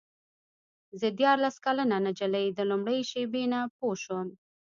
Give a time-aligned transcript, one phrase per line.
[0.99, 4.27] زه دیارلس کلنه نجلۍ د لومړۍ شېبې نه پوه شوم.